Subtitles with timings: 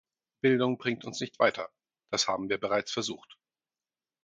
[0.41, 1.69] Bildung bringt uns nicht weiter,
[2.09, 3.37] das haben wir bereits versucht.